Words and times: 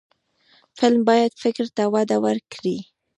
فلم 0.77 0.99
باید 1.09 1.39
فکر 1.43 1.65
ته 1.75 1.83
وده 1.93 2.17
ورکړي 2.25 2.77